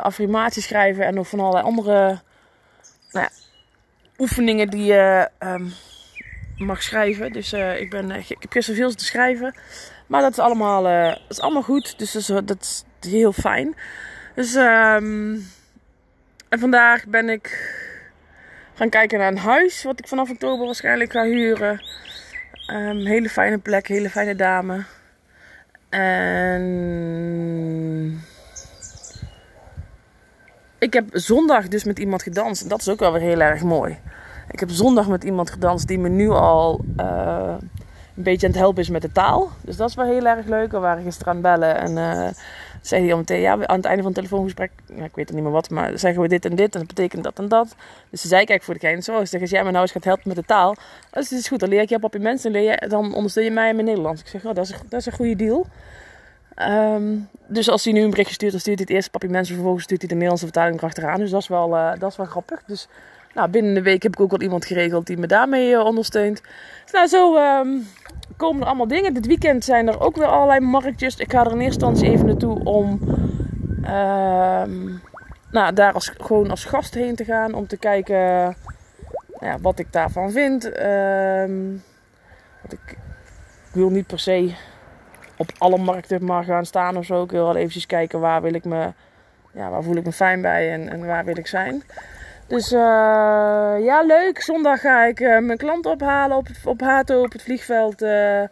affirmaties 0.01 0.65
schrijven 0.65 1.05
en 1.05 1.13
nog 1.13 1.27
van 1.27 1.39
allerlei 1.39 1.65
andere 1.65 2.19
nou 3.11 3.25
ja, 3.25 3.29
oefeningen 4.17 4.69
die 4.69 4.83
je 4.83 5.29
um, 5.39 5.73
mag 6.57 6.83
schrijven. 6.83 7.31
Dus 7.31 7.53
ik, 7.53 7.89
ben, 7.89 8.11
ik 8.11 8.27
heb 8.27 8.51
gisteren 8.51 8.79
veel 8.79 8.95
te 8.95 9.05
schrijven. 9.05 9.59
Maar 10.07 10.21
dat 10.21 10.31
is 10.31 10.39
allemaal, 10.39 11.15
is 11.29 11.39
allemaal 11.39 11.63
goed. 11.63 11.99
Dus 11.99 12.11
dat 12.11 12.21
is, 12.21 12.27
dat 12.45 12.85
is 13.01 13.09
heel 13.09 13.33
fijn. 13.33 13.75
Dus 14.35 14.55
um, 14.55 15.45
en 16.49 16.59
vandaag 16.59 17.05
ben 17.07 17.29
ik 17.29 17.75
gaan 18.77 18.89
kijken 18.89 19.19
naar 19.19 19.31
een 19.31 19.37
huis. 19.37 19.83
Wat 19.83 19.99
ik 19.99 20.07
vanaf 20.07 20.29
oktober 20.29 20.65
waarschijnlijk 20.65 21.11
ga 21.11 21.23
huren. 21.23 21.81
Um, 22.73 23.05
hele 23.05 23.29
fijne 23.29 23.57
plek, 23.57 23.87
hele 23.87 24.09
fijne 24.09 24.35
dame. 24.35 24.83
En 25.89 26.63
ik 30.79 30.93
heb 30.93 31.05
zondag 31.11 31.67
dus 31.67 31.83
met 31.83 31.99
iemand 31.99 32.23
gedanst. 32.23 32.61
En 32.61 32.67
dat 32.67 32.79
is 32.79 32.89
ook 32.89 32.99
wel 32.99 33.11
weer 33.11 33.21
heel 33.21 33.41
erg 33.41 33.63
mooi. 33.63 33.97
Ik 34.51 34.59
heb 34.59 34.69
zondag 34.69 35.07
met 35.07 35.23
iemand 35.23 35.49
gedanst 35.49 35.87
die 35.87 35.99
me 35.99 36.09
nu 36.09 36.29
al 36.29 36.85
uh, 36.99 37.55
een 38.15 38.23
beetje 38.23 38.47
aan 38.47 38.51
het 38.51 38.61
helpen 38.61 38.81
is 38.81 38.89
met 38.89 39.01
de 39.01 39.11
taal. 39.11 39.51
Dus 39.61 39.77
dat 39.77 39.89
is 39.89 39.95
wel 39.95 40.05
heel 40.05 40.25
erg 40.25 40.45
leuk. 40.45 40.71
We 40.71 40.79
waren 40.79 41.03
gisteren 41.03 41.33
aan 41.33 41.39
het 41.39 41.45
bellen 41.45 41.75
en 41.77 41.91
uh, 41.97 42.27
zei 42.81 43.01
hij 43.03 43.11
al 43.11 43.17
meteen, 43.17 43.39
ja, 43.39 43.51
aan 43.51 43.75
het 43.75 43.85
einde 43.85 44.03
van 44.03 44.11
het 44.11 44.15
telefoongesprek, 44.15 44.71
ik 44.87 45.15
weet 45.15 45.29
er 45.29 45.35
niet 45.35 45.43
meer 45.43 45.51
wat, 45.51 45.69
maar 45.69 45.99
zeggen 45.99 46.21
we 46.21 46.27
dit 46.27 46.45
en 46.45 46.55
dit 46.55 46.73
en 46.73 46.79
dat 46.79 46.87
betekent 46.87 47.23
dat 47.23 47.39
en 47.39 47.47
dat. 47.47 47.75
Dus 48.09 48.21
ze 48.21 48.27
zei, 48.27 48.45
kijk 48.45 48.63
voor 48.63 48.73
de 48.73 48.79
gein, 48.79 49.03
zo, 49.03 49.19
ik 49.19 49.27
zeg, 49.27 49.41
als 49.41 49.49
jij 49.49 49.63
me 49.63 49.69
nou 49.71 49.81
eens 49.81 49.91
gaat 49.91 50.03
helpen 50.03 50.27
met 50.27 50.35
de 50.35 50.45
taal, 50.45 50.75
dus 51.11 51.29
het 51.29 51.39
is 51.39 51.47
goed, 51.47 51.59
dan 51.59 51.69
leer 51.69 51.81
ik 51.81 51.89
je 51.89 51.97
op 52.01 52.13
je 52.13 52.19
mensen, 52.19 52.51
leer 52.51 52.61
je, 52.61 52.87
dan 52.87 53.13
ondersteun 53.13 53.43
je 53.43 53.51
mij 53.51 53.69
in 53.69 53.75
mijn 53.75 53.87
Nederlands. 53.87 54.21
Ik 54.21 54.27
zeg, 54.27 54.45
oh, 54.45 54.53
dat 54.53 54.65
is, 54.65 54.73
dat 54.89 54.99
is 54.99 55.05
een 55.05 55.13
goede 55.13 55.35
deal. 55.35 55.67
Um, 56.61 57.29
dus 57.47 57.69
als 57.69 57.83
hij 57.83 57.93
nu 57.93 58.01
een 58.01 58.09
berichtje 58.09 58.33
stuurt, 58.33 58.51
dan 58.51 58.61
stuurt 58.61 58.77
hij 58.77 58.87
het 58.87 58.95
eerst 58.95 59.11
papi 59.11 59.27
mensen, 59.27 59.53
vervolgens 59.53 59.83
stuurt 59.83 59.99
hij 59.99 60.09
de 60.09 60.15
Nederlandse 60.15 60.45
vertaling 60.45 60.77
erachteraan. 60.77 61.19
Dus 61.19 61.29
dat 61.29 61.41
is 61.41 61.47
wel, 61.47 61.75
uh, 61.75 61.91
dat 61.99 62.11
is 62.11 62.17
wel 62.17 62.25
grappig. 62.25 62.63
Dus 62.65 62.87
nou, 63.33 63.49
binnen 63.49 63.73
de 63.73 63.81
week 63.81 64.03
heb 64.03 64.13
ik 64.13 64.19
ook 64.19 64.31
wel 64.31 64.41
iemand 64.41 64.65
geregeld 64.65 65.07
die 65.07 65.17
me 65.17 65.27
daarmee 65.27 65.71
uh, 65.71 65.85
ondersteunt. 65.85 66.41
Dus 66.83 66.91
nou, 66.91 67.07
zo 67.07 67.35
um, 67.35 67.87
komen 68.37 68.61
er 68.61 68.67
allemaal 68.67 68.87
dingen. 68.87 69.13
Dit 69.13 69.25
weekend 69.25 69.63
zijn 69.63 69.87
er 69.87 69.99
ook 69.99 70.15
weer 70.15 70.25
allerlei 70.25 70.59
marktjes. 70.59 71.15
Ik 71.15 71.31
ga 71.31 71.45
er 71.45 71.51
in 71.51 71.59
eerste 71.59 71.85
instantie 71.85 72.09
even 72.09 72.25
naartoe 72.25 72.63
om 72.63 72.99
uh, 73.81 74.63
nou, 75.51 75.73
daar 75.73 75.93
als, 75.93 76.13
gewoon 76.17 76.49
als 76.49 76.65
gast 76.65 76.93
heen 76.93 77.15
te 77.15 77.25
gaan. 77.25 77.53
Om 77.53 77.67
te 77.67 77.77
kijken 77.77 78.15
ja, 79.39 79.57
wat 79.61 79.79
ik 79.79 79.91
daarvan 79.91 80.31
vind. 80.31 80.77
Uh, 80.77 81.43
ik, 81.43 82.71
ik, 82.71 82.97
wil 83.71 83.89
niet 83.89 84.07
per 84.07 84.19
se 84.19 84.53
op 85.37 85.51
alle 85.57 85.77
markten 85.77 86.25
maar 86.25 86.43
gaan 86.43 86.65
staan 86.65 86.97
of 86.97 87.05
zo. 87.05 87.23
Ik 87.23 87.31
wil 87.31 87.45
wel 87.45 87.55
eventjes 87.55 87.85
kijken 87.85 88.19
waar 88.19 88.41
wil 88.41 88.53
ik 88.53 88.65
me, 88.65 88.93
ja, 89.51 89.69
waar 89.69 89.83
voel 89.83 89.95
ik 89.95 90.05
me 90.05 90.11
fijn 90.11 90.41
bij 90.41 90.71
en, 90.71 90.89
en 90.89 91.05
waar 91.05 91.25
wil 91.25 91.37
ik 91.37 91.47
zijn. 91.47 91.83
Dus 92.47 92.71
uh, 92.71 92.79
ja, 93.79 94.01
leuk. 94.01 94.41
Zondag 94.41 94.81
ga 94.81 95.05
ik 95.05 95.19
uh, 95.19 95.39
mijn 95.39 95.57
klant 95.57 95.85
ophalen 95.85 96.37
op, 96.37 96.47
op 96.65 96.81
Hato 96.81 97.21
op 97.21 97.31
het 97.31 97.41
vliegveld. 97.41 98.01
Uh, 98.01 98.43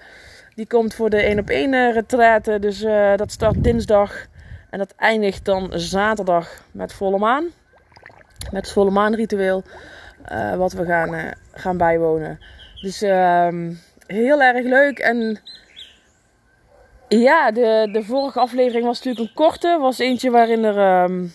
die 0.56 0.68
komt 0.68 0.94
voor 0.94 1.10
de 1.10 1.22
1 1.22 1.40
op 1.40 1.50
1 1.50 1.92
retraite. 1.92 2.60
Dus 2.60 2.80
dat 3.16 3.32
start 3.32 3.64
dinsdag. 3.64 4.26
En 4.70 4.78
dat 4.78 4.94
eindigt 4.98 5.46
dan 5.46 5.72
zaterdag 5.74 6.64
met 6.72 6.94
volle 6.94 7.18
maan. 7.18 7.44
Met 8.52 8.64
het 8.64 8.72
volle 8.72 8.92
maanritueel. 8.92 9.64
wat 10.58 10.74
we 10.74 10.86
gaan, 10.86 11.34
gaan 11.54 11.78
bijwonen. 11.78 12.40
Dus 12.82 13.02
ehm, 13.02 13.74
heel 14.08 14.42
erg 14.42 14.66
leuk. 14.66 15.00
En 15.00 15.40
ja, 17.08 17.52
de, 17.52 17.90
de 17.92 18.04
vorige 18.04 18.40
aflevering 18.40 18.86
was 18.86 18.98
natuurlijk 19.04 19.28
een 19.28 19.36
korte. 19.36 19.78
Was 19.80 20.00
eentje 20.00 20.32
waarin 20.32 20.64
er... 20.64 21.04
Um, 21.04 21.34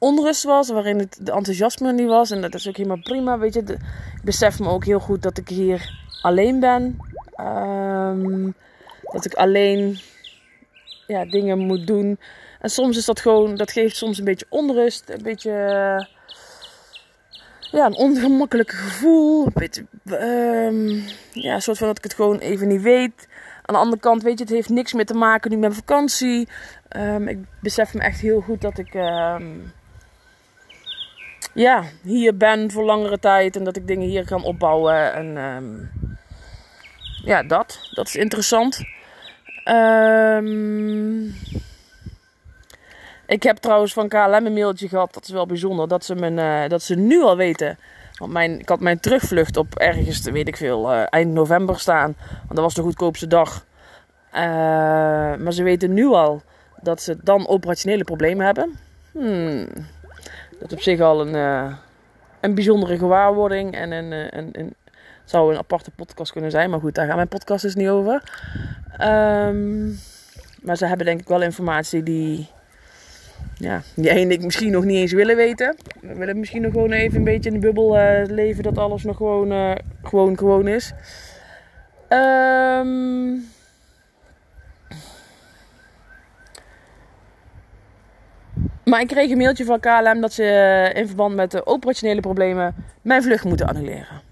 onrust 0.00 0.44
was, 0.44 0.68
waarin 0.70 0.98
het 0.98 1.18
de 1.20 1.32
enthousiasme 1.32 1.92
niet 1.92 2.08
was. 2.08 2.30
En 2.30 2.40
dat 2.40 2.54
is 2.54 2.68
ook 2.68 2.76
helemaal 2.76 3.02
prima, 3.02 3.38
weet 3.38 3.54
je. 3.54 3.60
ik 3.60 4.24
besef 4.24 4.60
me 4.60 4.68
ook 4.68 4.84
heel 4.84 5.00
goed 5.00 5.22
dat 5.22 5.38
ik 5.38 5.48
hier 5.48 5.98
alleen 6.22 6.60
ben. 6.60 6.98
Um, 7.40 8.54
dat 9.02 9.24
ik 9.24 9.34
alleen 9.34 9.98
ja, 11.06 11.24
dingen 11.24 11.58
moet 11.58 11.86
doen. 11.86 12.18
En 12.60 12.70
soms 12.70 12.96
is 12.96 13.04
dat 13.04 13.20
gewoon, 13.20 13.54
dat 13.54 13.72
geeft 13.72 13.96
soms 13.96 14.18
een 14.18 14.24
beetje 14.24 14.46
onrust, 14.48 15.08
een 15.08 15.22
beetje, 15.22 15.50
eh, 15.50 16.06
ja, 17.70 17.86
een 17.86 17.96
ongemakkelijk 17.96 18.70
gevoel. 18.70 19.46
Een 19.46 19.52
beetje, 19.54 19.84
ehm, 20.04 20.88
ja, 21.32 21.54
een 21.54 21.62
soort 21.62 21.78
van 21.78 21.86
dat 21.86 21.98
ik 21.98 22.04
het 22.04 22.14
gewoon 22.14 22.38
even 22.38 22.68
niet 22.68 22.82
weet. 22.82 23.28
Aan 23.62 23.74
de 23.74 23.80
andere 23.80 24.00
kant, 24.00 24.22
weet 24.22 24.38
je, 24.38 24.44
het 24.44 24.52
heeft 24.52 24.68
niks 24.68 24.92
meer 24.92 25.06
te 25.06 25.14
maken 25.14 25.50
nu 25.50 25.56
met 25.56 25.74
vakantie. 25.74 26.48
Ehm, 26.88 27.28
ik 27.28 27.38
besef 27.60 27.94
me 27.94 28.00
echt 28.00 28.20
heel 28.20 28.40
goed 28.40 28.60
dat 28.60 28.78
ik, 28.78 28.94
ehm, 28.94 29.44
ja, 31.54 31.84
hier 32.02 32.36
ben 32.36 32.70
voor 32.70 32.84
langere 32.84 33.18
tijd 33.18 33.56
en 33.56 33.64
dat 33.64 33.76
ik 33.76 33.86
dingen 33.86 34.08
hier 34.08 34.24
kan 34.24 34.42
opbouwen. 34.42 35.12
En 35.12 35.90
ja, 37.24 37.42
dat, 37.42 37.88
dat 37.90 38.06
is 38.06 38.16
interessant. 38.16 38.80
Ehm 39.64 41.28
ik 43.30 43.42
heb 43.42 43.56
trouwens 43.56 43.92
van 43.92 44.08
KLM 44.08 44.46
een 44.46 44.52
mailtje 44.52 44.88
gehad. 44.88 45.14
Dat 45.14 45.24
is 45.24 45.30
wel 45.30 45.46
bijzonder. 45.46 45.88
Dat 45.88 46.04
ze, 46.04 46.14
mijn, 46.14 46.38
uh, 46.38 46.68
dat 46.68 46.82
ze 46.82 46.94
nu 46.94 47.22
al 47.22 47.36
weten. 47.36 47.78
Want 48.18 48.32
mijn, 48.32 48.58
ik 48.58 48.68
had 48.68 48.80
mijn 48.80 49.00
terugvlucht 49.00 49.56
op 49.56 49.74
ergens, 49.74 50.20
weet 50.20 50.48
ik 50.48 50.56
veel, 50.56 50.92
uh, 50.92 51.02
eind 51.10 51.32
november 51.32 51.80
staan. 51.80 52.16
Want 52.30 52.54
dat 52.54 52.58
was 52.58 52.74
de 52.74 52.82
goedkoopste 52.82 53.26
dag. 53.26 53.64
Uh, 54.34 54.40
maar 55.36 55.52
ze 55.52 55.62
weten 55.62 55.92
nu 55.94 56.06
al 56.06 56.42
dat 56.82 57.02
ze 57.02 57.16
dan 57.22 57.48
operationele 57.48 58.04
problemen 58.04 58.46
hebben. 58.46 58.78
Hmm. 59.12 59.68
Dat 60.60 60.72
op 60.72 60.80
zich 60.80 61.00
al 61.00 61.26
een, 61.26 61.34
een 62.40 62.54
bijzondere 62.54 62.98
gewaarwording. 62.98 63.74
En 63.74 63.90
een, 63.90 64.12
een, 64.38 64.48
een, 64.52 64.74
zou 65.24 65.52
een 65.52 65.58
aparte 65.58 65.90
podcast 65.90 66.32
kunnen 66.32 66.50
zijn. 66.50 66.70
Maar 66.70 66.80
goed, 66.80 66.94
daar 66.94 67.06
gaan 67.06 67.16
mijn 67.16 67.28
podcast 67.28 67.62
dus 67.62 67.74
niet 67.74 67.88
over. 67.88 68.22
Um, 69.00 69.98
maar 70.62 70.76
ze 70.76 70.86
hebben 70.86 71.06
denk 71.06 71.20
ik 71.20 71.28
wel 71.28 71.42
informatie 71.42 72.02
die 72.02 72.48
ja, 73.56 73.82
jij 73.94 74.22
en 74.22 74.30
ik 74.30 74.42
misschien 74.42 74.70
nog 74.70 74.84
niet 74.84 74.96
eens 74.96 75.12
willen 75.12 75.36
weten. 75.36 75.76
We 76.00 76.14
willen 76.14 76.38
misschien 76.38 76.62
nog 76.62 76.72
gewoon 76.72 76.92
even 76.92 77.18
een 77.18 77.24
beetje 77.24 77.50
in 77.50 77.60
de 77.60 77.66
bubbel 77.66 77.96
uh, 77.96 78.22
leven 78.26 78.62
dat 78.62 78.78
alles 78.78 79.04
nog 79.04 79.16
gewoon, 79.16 79.78
gewoon, 80.02 80.38
gewoon 80.38 80.68
is. 80.68 80.92
Um... 82.08 83.44
Maar 88.90 89.00
ik 89.00 89.06
kreeg 89.06 89.30
een 89.30 89.36
mailtje 89.36 89.64
van 89.64 89.80
KLM 89.80 90.20
dat 90.20 90.32
ze 90.32 90.90
in 90.94 91.06
verband 91.06 91.34
met 91.34 91.50
de 91.50 91.66
operationele 91.66 92.20
problemen 92.20 92.74
mijn 93.02 93.22
vlucht 93.22 93.44
moeten 93.44 93.66
annuleren. 93.66 94.22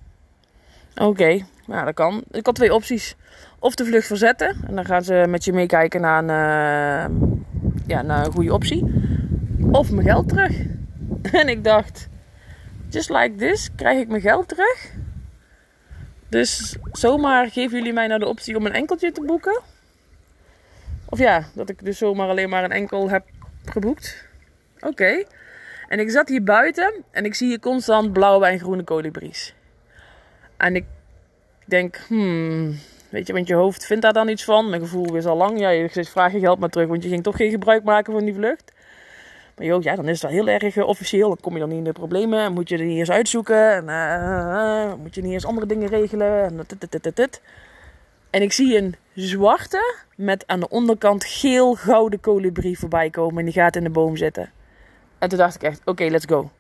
Oké, 0.95 1.05
okay, 1.05 1.45
nou 1.67 1.85
dat 1.85 1.95
kan. 1.95 2.23
Ik 2.31 2.47
had 2.47 2.55
twee 2.55 2.75
opties. 2.75 3.17
Of 3.59 3.75
de 3.75 3.85
vlucht 3.85 4.07
verzetten. 4.07 4.57
En 4.67 4.75
dan 4.75 4.85
gaan 4.85 5.03
ze 5.03 5.25
met 5.29 5.45
je 5.45 5.53
meekijken 5.53 6.01
naar 6.01 6.19
een, 6.19 6.29
uh, 6.29 7.31
ja, 7.87 8.03
naar 8.03 8.27
een 8.27 8.33
goede 8.33 8.53
optie 8.53 8.85
of 9.71 9.91
mijn 9.91 10.07
geld 10.07 10.29
terug. 10.29 10.57
En 11.33 11.49
ik 11.49 11.65
dacht, 11.65 12.09
just 12.89 13.11
like 13.11 13.35
this, 13.35 13.71
krijg 13.77 14.01
ik 14.01 14.09
mijn 14.09 14.21
geld 14.21 14.49
terug. 14.49 14.93
Dus 16.29 16.77
zomaar 16.93 17.51
geven 17.51 17.79
jullie 17.79 17.93
mij 17.93 18.07
nou 18.07 18.21
de 18.21 18.29
optie 18.29 18.57
om 18.57 18.67
een 18.67 18.73
enkeltje 18.73 19.13
te 19.13 19.23
boeken. 19.27 19.61
Of 21.09 21.19
ja, 21.19 21.45
dat 21.55 21.69
ik 21.69 21.85
dus 21.85 21.99
zomaar 21.99 22.29
alleen 22.29 22.49
maar 22.49 22.65
een 22.65 22.73
enkel 22.73 23.11
heb 23.11 23.25
geboekt. 23.65 24.28
Oké. 24.81 25.25
En 25.89 25.99
ik 25.99 26.11
zat 26.11 26.29
hier 26.29 26.43
buiten 26.43 27.05
en 27.11 27.25
ik 27.25 27.35
zie 27.35 27.49
hier 27.49 27.61
constant 27.61 28.13
blauwe 28.13 28.47
en 28.47 28.59
groene 28.59 28.85
kolibries. 28.85 29.55
En 30.57 30.77
ik 30.77 30.85
denk, 31.65 31.97
hmm, 32.09 32.79
weet 33.09 33.27
je, 33.27 33.33
want 33.33 33.49
je 33.49 33.55
hoofd 33.55 33.87
vindt 33.87 34.03
daar 34.03 34.13
dan 34.13 34.29
iets 34.29 34.45
van. 34.45 34.69
Mijn 34.69 34.83
gevoel 34.83 35.15
is 35.15 35.27
al 35.27 35.37
lang, 35.37 35.61
ja, 35.61 35.69
je 35.69 36.05
vraag 36.05 36.33
je 36.33 36.41
geld 36.41 36.59
maar 36.59 36.69
terug, 36.69 36.89
want 36.89 37.03
je 37.03 37.09
ging 37.09 37.23
toch 37.23 37.37
geen 37.37 37.51
gebruik 37.51 37.85
maken 37.85 38.13
van 38.13 38.25
die 38.25 38.35
vlucht. 38.35 38.73
Maar 39.59 39.67
joh, 39.67 39.83
ja, 39.83 39.95
dan 39.95 40.09
is 40.09 40.21
dat 40.21 40.31
heel 40.31 40.49
erg 40.49 40.77
uh, 40.77 40.87
officieel. 40.87 41.29
Dan 41.29 41.41
kom 41.41 41.53
je 41.53 41.59
dan 41.59 41.69
niet 41.69 41.79
in 41.79 41.85
de 41.85 41.93
problemen. 41.93 42.53
Moet 42.53 42.69
je 42.69 42.79
er 42.79 42.85
niet 42.85 42.99
eens 42.99 43.11
uitzoeken. 43.11 43.73
En, 43.73 43.85
uh, 43.85 44.95
moet 44.95 45.15
je 45.15 45.23
niet 45.23 45.33
eens 45.33 45.47
andere 45.47 45.67
dingen 45.67 45.89
regelen. 45.89 46.45
En, 46.45 46.67
en 48.31 48.43
ik 48.43 48.53
zie 48.53 48.77
een 48.77 48.95
zwarte 49.15 49.95
met 50.17 50.45
aan 50.47 50.61
de 50.61 50.69
onderkant 50.69 51.25
geel-gouden 51.25 52.21
kolibrie 52.21 52.79
voorbij 52.79 53.11
komen. 53.11 53.39
En 53.39 53.45
die 53.45 53.55
gaat 53.55 53.77
in 53.77 53.85
de 53.85 53.91
boom 53.91 54.17
zitten. 54.17 54.51
En 55.19 55.29
toen 55.29 55.39
dacht 55.39 55.55
ik 55.55 55.63
echt, 55.63 55.81
oké, 55.85 56.05
let's 56.05 56.27
go. 56.27 56.51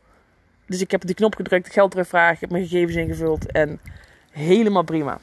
Dus 0.66 0.80
ik 0.80 0.90
heb 0.90 1.06
die 1.06 1.14
knop 1.14 1.34
gedrukt, 1.34 1.72
geld 1.72 1.90
terugvragen, 1.90 2.36
heb 2.40 2.50
mijn 2.50 2.66
gegevens 2.66 2.96
ingevuld. 2.96 3.52
En 3.52 3.80
helemaal 4.30 4.82
prima. 4.82 5.18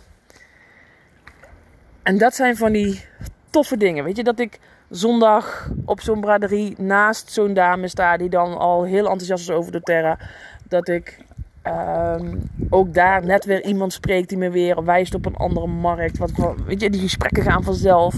En 2.03 2.17
dat 2.17 2.35
zijn 2.35 2.57
van 2.57 2.71
die 2.71 3.05
toffe 3.49 3.77
dingen. 3.77 4.03
Weet 4.03 4.17
je, 4.17 4.23
dat 4.23 4.39
ik 4.39 4.59
zondag 4.89 5.69
op 5.85 6.01
zo'n 6.01 6.21
braderie 6.21 6.75
naast 6.77 7.31
zo'n 7.31 7.53
dame 7.53 7.87
sta 7.87 8.17
die 8.17 8.29
dan 8.29 8.57
al 8.57 8.83
heel 8.83 9.07
enthousiast 9.07 9.49
is 9.49 9.55
over 9.55 9.71
de 9.71 9.81
Terra. 9.81 10.19
Dat 10.67 10.87
ik 10.87 11.17
um, 11.63 12.49
ook 12.69 12.93
daar 12.93 13.25
net 13.25 13.45
weer 13.45 13.63
iemand 13.63 13.93
spreekt 13.93 14.29
die 14.29 14.37
me 14.37 14.49
weer 14.49 14.83
wijst 14.83 15.13
op 15.13 15.25
een 15.25 15.35
andere 15.35 15.67
markt. 15.67 16.17
Wat, 16.17 16.31
weet 16.65 16.81
je, 16.81 16.89
die 16.89 17.01
gesprekken 17.01 17.43
gaan 17.43 17.63
vanzelf. 17.63 18.17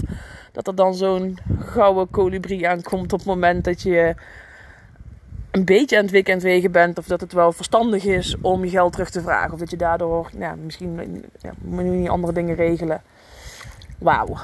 Dat 0.52 0.66
er 0.66 0.74
dan 0.74 0.94
zo'n 0.94 1.38
gouden 1.58 2.10
kolibrie 2.10 2.68
aankomt 2.68 3.12
op 3.12 3.18
het 3.18 3.28
moment 3.28 3.64
dat 3.64 3.82
je 3.82 4.14
een 5.50 5.64
beetje 5.64 5.96
aan 5.96 6.02
het 6.02 6.10
weekend 6.10 6.42
wegen 6.42 6.72
bent. 6.72 6.98
Of 6.98 7.06
dat 7.06 7.20
het 7.20 7.32
wel 7.32 7.52
verstandig 7.52 8.04
is 8.04 8.36
om 8.40 8.64
je 8.64 8.70
geld 8.70 8.92
terug 8.92 9.10
te 9.10 9.20
vragen. 9.20 9.52
Of 9.52 9.58
dat 9.58 9.70
je 9.70 9.76
daardoor 9.76 10.30
ja, 10.38 10.54
misschien 10.54 11.24
ja, 11.40 11.52
moet 11.58 11.84
je 11.84 11.90
niet 11.90 12.08
andere 12.08 12.32
dingen 12.32 12.54
regelen. 12.54 13.02
Wauw. 13.98 14.36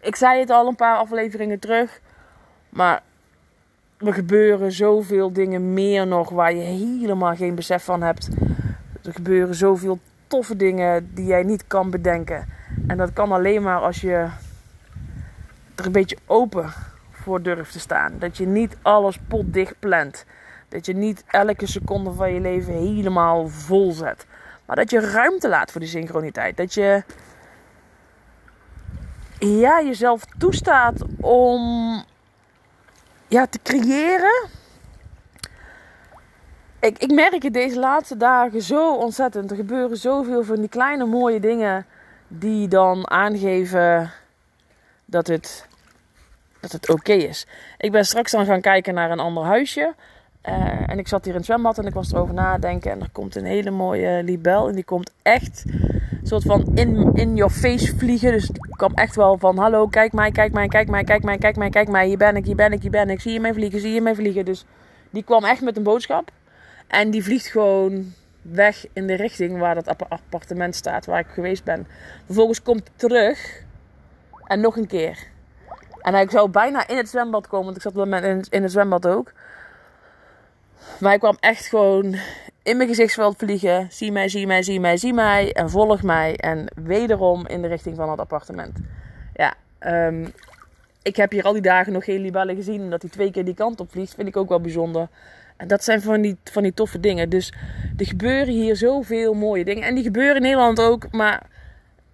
Ik 0.00 0.16
zei 0.16 0.40
het 0.40 0.50
al 0.50 0.68
een 0.68 0.76
paar 0.76 0.96
afleveringen 0.96 1.58
terug. 1.58 2.00
Maar 2.68 3.02
er 3.98 4.14
gebeuren 4.14 4.72
zoveel 4.72 5.32
dingen 5.32 5.72
meer 5.72 6.06
nog 6.06 6.30
waar 6.30 6.54
je 6.54 6.62
helemaal 6.62 7.36
geen 7.36 7.54
besef 7.54 7.84
van 7.84 8.02
hebt. 8.02 8.28
Er 9.02 9.12
gebeuren 9.12 9.54
zoveel 9.54 9.98
toffe 10.26 10.56
dingen 10.56 11.10
die 11.14 11.24
jij 11.24 11.42
niet 11.42 11.66
kan 11.66 11.90
bedenken. 11.90 12.48
En 12.86 12.96
dat 12.96 13.12
kan 13.12 13.32
alleen 13.32 13.62
maar 13.62 13.80
als 13.80 14.00
je 14.00 14.28
er 15.74 15.86
een 15.86 15.92
beetje 15.92 16.18
open 16.26 16.72
voor 17.22 17.42
durft 17.42 17.72
te 17.72 17.80
staan. 17.80 18.18
Dat 18.18 18.36
je 18.36 18.46
niet 18.46 18.76
alles 18.82 19.18
potdicht 19.28 19.78
plant. 19.78 20.24
Dat 20.68 20.86
je 20.86 20.94
niet 20.94 21.24
elke 21.26 21.66
seconde 21.66 22.12
van 22.12 22.34
je 22.34 22.40
leven 22.40 22.72
helemaal 22.72 23.48
vol 23.48 23.92
zet. 23.92 24.26
Maar 24.66 24.76
dat 24.76 24.90
je 24.90 25.00
ruimte 25.00 25.48
laat 25.48 25.70
voor 25.70 25.80
die 25.80 25.90
synchroniteit. 25.90 26.56
Dat 26.56 26.74
je 26.74 27.02
ja, 29.38 29.82
jezelf 29.82 30.24
toestaat 30.38 31.02
om 31.20 31.62
ja, 33.28 33.46
te 33.46 33.58
creëren. 33.62 34.48
Ik, 36.80 36.98
ik 36.98 37.12
merk 37.12 37.42
het 37.42 37.52
deze 37.52 37.78
laatste 37.78 38.16
dagen 38.16 38.62
zo 38.62 38.96
ontzettend. 38.96 39.50
Er 39.50 39.56
gebeuren 39.56 39.96
zoveel 39.96 40.44
van 40.44 40.56
die 40.56 40.68
kleine 40.68 41.04
mooie 41.04 41.40
dingen 41.40 41.86
die 42.28 42.68
dan 42.68 43.10
aangeven 43.10 44.10
dat 45.04 45.26
het, 45.26 45.66
dat 46.62 46.72
het 46.72 46.90
oké 46.90 47.12
is. 47.12 47.46
Ik 47.78 47.92
ben 47.92 48.04
straks 48.04 48.32
dan 48.32 48.44
gaan 48.44 48.60
kijken 48.60 48.94
naar 48.94 49.10
een 49.10 49.20
ander 49.20 49.44
huisje. 49.44 49.94
Uh, 50.48 50.90
en 50.90 50.98
ik 50.98 51.08
zat 51.08 51.24
hier 51.24 51.32
in 51.32 51.38
het 51.38 51.46
zwembad 51.46 51.78
en 51.78 51.86
ik 51.86 51.94
was 51.94 52.12
erover 52.12 52.34
nadenken. 52.34 52.90
En 52.90 53.00
er 53.00 53.10
komt 53.12 53.36
een 53.36 53.44
hele 53.44 53.70
mooie 53.70 54.22
libel. 54.24 54.68
En 54.68 54.74
die 54.74 54.84
komt 54.84 55.10
echt 55.22 55.64
soort 56.22 56.42
van 56.42 56.70
in, 56.74 57.10
in 57.14 57.36
your 57.36 57.52
face 57.52 57.96
vliegen. 57.96 58.32
Dus 58.32 58.46
die 58.46 58.76
kwam 58.76 58.94
echt 58.94 59.16
wel 59.16 59.38
van: 59.38 59.58
Hallo, 59.58 59.86
kijk 59.86 60.12
mij, 60.12 60.30
kijk 60.30 60.52
mij, 60.52 60.68
kijk 60.68 60.88
mij, 60.88 61.04
kijk 61.04 61.22
mij, 61.22 61.38
kijk 61.38 61.56
mij, 61.56 61.70
kijk 61.70 61.88
mij. 61.88 62.06
Hier 62.06 62.16
ben 62.16 62.36
ik, 62.36 62.44
hier 62.44 62.56
ben 62.56 62.72
ik, 62.72 62.82
hier 62.82 62.90
ben 62.90 63.10
ik. 63.10 63.20
Zie 63.20 63.32
je 63.32 63.40
mij 63.40 63.52
vliegen, 63.52 63.80
zie 63.80 63.92
je 63.92 64.00
mij 64.00 64.14
vliegen. 64.14 64.44
Dus 64.44 64.64
die 65.10 65.22
kwam 65.22 65.44
echt 65.44 65.60
met 65.60 65.76
een 65.76 65.82
boodschap. 65.82 66.30
En 66.86 67.10
die 67.10 67.24
vliegt 67.24 67.46
gewoon 67.46 68.12
weg 68.42 68.86
in 68.92 69.06
de 69.06 69.14
richting 69.14 69.58
waar 69.58 69.74
dat 69.74 70.08
appartement 70.08 70.74
staat, 70.74 71.06
waar 71.06 71.20
ik 71.20 71.26
geweest 71.26 71.64
ben. 71.64 71.86
Vervolgens 72.26 72.62
komt 72.62 72.90
terug. 72.96 73.62
En 74.46 74.60
nog 74.60 74.76
een 74.76 74.86
keer. 74.86 75.30
En 76.02 76.14
hij 76.14 76.26
zou 76.30 76.50
bijna 76.50 76.88
in 76.88 76.96
het 76.96 77.08
zwembad 77.08 77.46
komen, 77.46 77.64
want 77.64 77.76
ik 77.76 77.82
zat 77.82 77.92
wel 77.92 78.06
in 78.50 78.62
het 78.62 78.70
zwembad 78.70 79.06
ook. 79.06 79.32
Maar 80.98 81.10
hij 81.10 81.18
kwam 81.18 81.36
echt 81.40 81.66
gewoon 81.66 82.16
in 82.62 82.76
mijn 82.76 82.88
gezichtsveld 82.88 83.36
vliegen. 83.36 83.86
Zie 83.90 84.12
mij, 84.12 84.28
zie 84.28 84.46
mij, 84.46 84.62
zie 84.62 84.80
mij, 84.80 84.96
zie 84.96 85.12
mij. 85.12 85.52
En 85.52 85.70
volg 85.70 86.02
mij. 86.02 86.36
En 86.36 86.66
wederom 86.74 87.46
in 87.46 87.62
de 87.62 87.68
richting 87.68 87.96
van 87.96 88.10
het 88.10 88.20
appartement. 88.20 88.78
Ja, 89.34 89.54
um, 89.80 90.32
ik 91.02 91.16
heb 91.16 91.30
hier 91.30 91.44
al 91.44 91.52
die 91.52 91.62
dagen 91.62 91.92
nog 91.92 92.04
geen 92.04 92.20
libellen 92.20 92.56
gezien. 92.56 92.90
Dat 92.90 93.02
hij 93.02 93.10
twee 93.10 93.30
keer 93.30 93.44
die 93.44 93.54
kant 93.54 93.80
op 93.80 93.90
vliegt, 93.90 94.14
vind 94.14 94.28
ik 94.28 94.36
ook 94.36 94.48
wel 94.48 94.60
bijzonder. 94.60 95.08
En 95.56 95.68
dat 95.68 95.84
zijn 95.84 96.02
van 96.02 96.20
die, 96.20 96.36
van 96.44 96.62
die 96.62 96.74
toffe 96.74 97.00
dingen. 97.00 97.28
Dus 97.28 97.52
er 97.96 98.06
gebeuren 98.06 98.54
hier 98.54 98.76
zoveel 98.76 99.34
mooie 99.34 99.64
dingen. 99.64 99.82
En 99.82 99.94
die 99.94 100.04
gebeuren 100.04 100.36
in 100.36 100.42
Nederland 100.42 100.80
ook. 100.80 101.10
Maar 101.10 101.42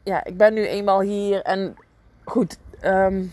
ja, 0.03 0.25
ik 0.25 0.37
ben 0.37 0.55
nu 0.55 0.67
eenmaal 0.67 1.01
hier. 1.01 1.43
En 1.43 1.77
goed, 2.25 2.59
um, 2.85 3.33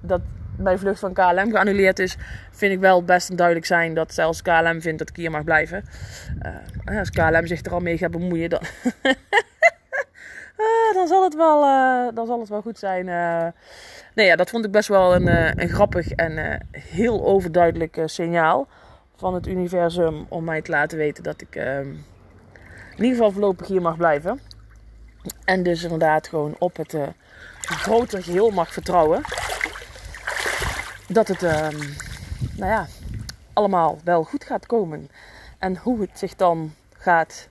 dat, 0.00 0.20
mijn 0.56 0.78
vlucht 0.78 1.00
van 1.00 1.12
KLM 1.12 1.50
geannuleerd 1.50 1.98
is, 1.98 2.16
vind 2.50 2.72
ik 2.72 2.80
wel 2.80 3.04
best 3.04 3.36
duidelijk 3.36 3.66
zijn 3.66 3.94
dat 3.94 4.14
zelfs 4.14 4.42
KLM 4.42 4.80
vindt 4.80 4.98
dat 4.98 5.08
ik 5.08 5.16
hier 5.16 5.30
mag 5.30 5.44
blijven. 5.44 5.84
Uh, 6.88 6.98
als 6.98 7.10
KLM 7.10 7.46
zich 7.46 7.64
er 7.64 7.72
al 7.72 7.80
mee 7.80 7.98
gaat 7.98 8.10
bemoeien, 8.10 8.50
dan. 8.50 8.60
dan 10.94 11.06
zal 11.06 11.22
het 11.22 11.34
wel, 11.34 11.62
eh, 11.62 12.14
dan 12.14 12.26
zal 12.26 12.40
het 12.40 12.48
wel 12.48 12.62
goed 12.62 12.78
zijn. 12.78 13.06
Uh, 13.06 13.46
nee, 14.14 14.26
ja, 14.26 14.36
dat 14.36 14.50
vond 14.50 14.64
ik 14.64 14.70
best 14.70 14.88
wel 14.88 15.14
een, 15.14 15.60
een 15.62 15.68
grappig 15.68 16.10
en 16.10 16.66
heel 16.70 17.24
overduidelijk 17.24 18.02
signaal 18.04 18.68
van 19.16 19.34
het 19.34 19.46
universum 19.46 20.26
om 20.28 20.44
mij 20.44 20.62
te 20.62 20.70
laten 20.70 20.98
weten 20.98 21.22
dat 21.22 21.40
ik 21.40 21.56
ehm, 21.56 21.88
in 22.96 23.04
ieder 23.04 23.16
geval 23.16 23.30
voorlopig 23.30 23.66
hier 23.66 23.82
mag 23.82 23.96
blijven. 23.96 24.40
En 25.44 25.62
dus 25.62 25.82
inderdaad 25.82 26.28
gewoon 26.28 26.54
op 26.58 26.76
het 26.76 26.96
grotere 27.60 28.22
geheel 28.22 28.50
mag 28.50 28.72
vertrouwen. 28.72 29.22
Dat 31.08 31.28
het, 31.28 31.42
ehm, 31.42 31.78
nou 32.56 32.70
ja, 32.70 32.86
allemaal 33.52 33.98
wel 34.04 34.24
goed 34.24 34.44
gaat 34.44 34.66
komen. 34.66 35.08
En 35.58 35.76
hoe 35.76 36.00
het 36.00 36.18
zich 36.18 36.34
dan 36.34 36.74
gaat 36.92 37.48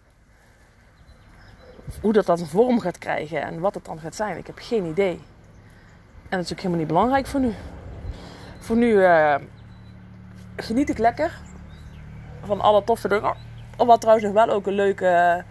hoe 2.02 2.14
dat 2.14 2.26
dan 2.26 2.38
vorm 2.38 2.80
gaat 2.80 2.98
krijgen 2.98 3.42
en 3.42 3.60
wat 3.60 3.74
het 3.74 3.86
dan 3.86 4.00
gaat 4.00 4.16
zijn, 4.16 4.38
ik 4.38 4.48
heb 4.48 4.58
geen 4.60 4.86
idee. 4.86 5.22
En 6.30 6.38
dat 6.38 6.46
is 6.46 6.52
ook 6.52 6.58
helemaal 6.58 6.78
niet 6.78 6.88
belangrijk 6.88 7.26
voor 7.26 7.40
nu. 7.40 7.54
Voor 8.60 8.76
nu 8.76 8.88
uh, 8.88 9.36
geniet 10.56 10.90
ik 10.90 10.98
lekker 10.98 11.40
van 12.44 12.62
alle 12.62 12.84
toffe 12.84 13.08
dingen. 13.08 13.36
Wat 13.78 14.02
trouwens 14.02 14.28
nog 14.28 14.46
wel 14.46 14.56
ook 14.56 14.68
een 14.68 14.74
leuke, 14.74 15.44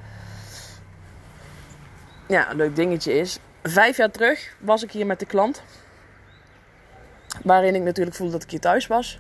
ja, 2.27 2.51
een 2.51 2.57
leuk 2.57 2.77
dingetje 2.77 3.15
is. 3.15 3.39
Vijf 3.63 3.97
jaar 3.97 4.11
terug 4.11 4.57
was 4.61 4.83
ik 4.83 4.93
hier 4.93 5.07
met 5.07 5.19
de 5.19 5.27
klant. 5.27 5.63
Waarin 7.45 7.75
ik 7.75 7.83
natuurlijk 7.83 8.17
voelde 8.17 8.33
dat 8.33 8.43
ik 8.43 8.51
hier 8.51 8.61
thuis 8.61 8.87
was. 8.87 9.19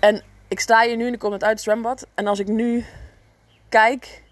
En 0.00 0.22
ik 0.48 0.60
sta 0.60 0.82
hier 0.82 0.96
nu 0.96 1.06
en 1.06 1.12
ik 1.12 1.18
kom 1.18 1.30
net 1.30 1.42
uit 1.42 1.52
het 1.52 1.62
zwembad. 1.62 2.06
En 2.14 2.26
als 2.26 2.38
ik 2.38 2.48
nu 2.48 2.84
kijk 3.68 4.22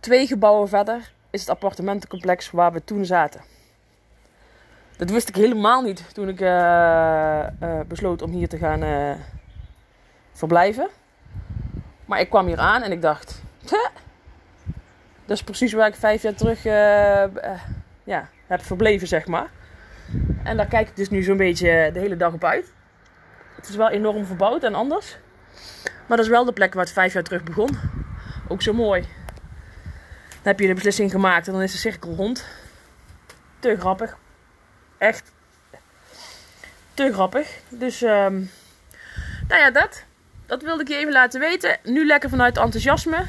Twee 0.00 0.26
gebouwen 0.26 0.68
verder 0.68 1.12
is 1.30 1.40
het 1.40 1.48
appartementencomplex 1.48 2.50
waar 2.50 2.72
we 2.72 2.84
toen 2.84 3.04
zaten. 3.04 3.40
Dat 4.96 5.10
wist 5.10 5.28
ik 5.28 5.34
helemaal 5.34 5.82
niet 5.82 6.14
toen 6.14 6.28
ik 6.28 6.40
uh, 6.40 7.46
besloot 7.86 8.22
om 8.22 8.30
hier 8.30 8.48
te 8.48 8.58
gaan 8.58 8.82
uh, 8.82 9.14
verblijven. 10.32 10.88
Maar 12.04 12.20
ik 12.20 12.30
kwam 12.30 12.46
hier 12.46 12.58
aan 12.58 12.82
en 12.82 12.92
ik 12.92 13.02
dacht: 13.02 13.42
dat 15.24 15.36
is 15.36 15.42
precies 15.42 15.72
waar 15.72 15.88
ik 15.88 15.94
vijf 15.94 16.22
jaar 16.22 16.34
terug 16.34 16.62
ja, 18.04 18.28
heb 18.46 18.62
verbleven, 18.62 19.08
zeg 19.08 19.26
maar. 19.26 19.50
En 20.44 20.56
daar 20.56 20.66
kijk 20.66 20.88
ik 20.88 20.96
dus 20.96 21.10
nu 21.10 21.22
zo'n 21.22 21.36
beetje 21.36 21.90
de 21.92 21.98
hele 21.98 22.16
dag 22.16 22.32
op 22.32 22.44
uit. 22.44 22.72
Het 23.56 23.68
is 23.68 23.76
wel 23.76 23.90
enorm 23.90 24.24
verbouwd 24.24 24.64
en 24.64 24.74
anders. 24.74 25.16
Maar 26.06 26.16
dat 26.16 26.26
is 26.26 26.32
wel 26.32 26.44
de 26.44 26.52
plek 26.52 26.74
waar 26.74 26.84
het 26.84 26.92
vijf 26.92 27.12
jaar 27.12 27.22
terug 27.22 27.42
begon. 27.42 27.78
Ook 28.48 28.62
zo 28.62 28.72
mooi 28.72 29.06
heb 30.48 30.60
je 30.60 30.66
de 30.66 30.74
beslissing 30.74 31.10
gemaakt 31.10 31.46
en 31.46 31.52
dan 31.52 31.62
is 31.62 31.72
de 31.72 31.78
cirkel 31.78 32.14
rond. 32.14 32.44
Te 33.58 33.76
grappig. 33.78 34.16
Echt. 34.98 35.32
Te 36.94 37.12
grappig. 37.12 37.48
Dus, 37.68 38.02
um, 38.02 38.50
nou 39.48 39.60
ja, 39.60 39.70
dat. 39.70 40.04
Dat 40.46 40.62
wilde 40.62 40.82
ik 40.82 40.88
je 40.88 40.96
even 40.96 41.12
laten 41.12 41.40
weten. 41.40 41.78
Nu 41.82 42.06
lekker 42.06 42.28
vanuit 42.28 42.56
enthousiasme. 42.56 43.26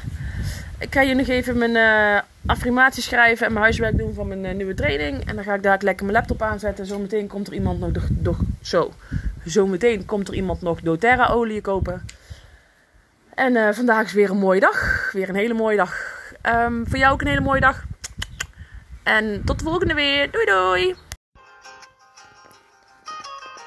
Ik 0.80 0.94
ga 0.94 1.00
je 1.00 1.14
nog 1.14 1.26
even 1.26 1.58
mijn 1.58 1.74
uh, 1.74 2.20
affirmatie 2.46 3.02
schrijven 3.02 3.46
en 3.46 3.52
mijn 3.52 3.64
huiswerk 3.64 3.98
doen 3.98 4.14
van 4.14 4.28
mijn 4.28 4.44
uh, 4.44 4.52
nieuwe 4.52 4.74
training. 4.74 5.28
En 5.28 5.34
dan 5.34 5.44
ga 5.44 5.54
ik 5.54 5.62
daar 5.62 5.78
lekker 5.80 6.06
mijn 6.06 6.16
laptop 6.16 6.42
aanzetten. 6.42 6.86
Zometeen 6.86 7.26
komt 7.26 7.46
er 7.46 7.52
iemand 7.52 7.80
nog, 8.22 8.38
zo. 8.60 8.92
Zometeen 9.44 10.04
komt 10.04 10.28
er 10.28 10.34
iemand 10.34 10.62
nog 10.62 10.80
doTERRA 10.80 11.28
olie 11.28 11.60
kopen. 11.60 12.04
En 13.34 13.54
uh, 13.54 13.72
vandaag 13.72 14.04
is 14.04 14.12
weer 14.12 14.30
een 14.30 14.38
mooie 14.38 14.60
dag. 14.60 15.10
Weer 15.12 15.28
een 15.28 15.34
hele 15.34 15.54
mooie 15.54 15.76
dag. 15.76 16.18
Um, 16.42 16.88
voor 16.88 16.98
jou 16.98 17.12
ook 17.12 17.20
een 17.20 17.26
hele 17.26 17.40
mooie 17.40 17.60
dag. 17.60 17.84
En 19.02 19.42
tot 19.44 19.58
de 19.58 19.64
volgende 19.64 19.94
weer. 19.94 20.30
Doei 20.30 20.44
doei. 20.44 20.94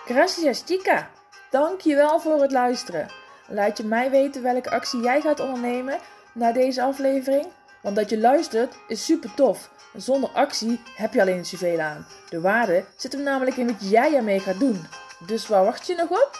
Gracias 0.05 0.63
chica. 0.65 1.09
Dankjewel 1.51 2.19
voor 2.19 2.41
het 2.41 2.51
luisteren. 2.51 3.07
Laat 3.47 3.77
je 3.77 3.83
mij 3.83 4.09
weten 4.09 4.43
welke 4.43 4.69
actie 4.69 5.01
jij 5.01 5.21
gaat 5.21 5.39
ondernemen 5.39 5.99
na 6.33 6.51
deze 6.51 6.81
aflevering. 6.81 7.47
Want 7.81 7.95
dat 7.95 8.09
je 8.09 8.19
luistert 8.19 8.75
is 8.87 9.05
super 9.05 9.33
tof. 9.33 9.69
Zonder 9.95 10.29
actie 10.29 10.79
heb 10.95 11.13
je 11.13 11.21
alleen 11.21 11.45
zoveel 11.45 11.79
aan. 11.79 12.05
De 12.29 12.41
waarde 12.41 12.85
zit 12.97 13.11
hem 13.11 13.23
namelijk 13.23 13.57
in 13.57 13.67
wat 13.67 13.89
jij 13.89 14.15
ermee 14.15 14.39
gaat 14.39 14.59
doen. 14.59 14.85
Dus 15.25 15.47
waar 15.47 15.63
wacht 15.63 15.87
je 15.87 15.95
nog 15.95 16.09
op? 16.09 16.31